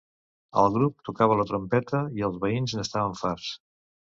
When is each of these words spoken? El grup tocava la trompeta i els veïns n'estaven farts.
El 0.61 0.69
grup 0.77 1.03
tocava 1.09 1.37
la 1.41 1.45
trompeta 1.51 2.01
i 2.21 2.25
els 2.31 2.41
veïns 2.47 2.77
n'estaven 2.81 3.17
farts. 3.25 3.53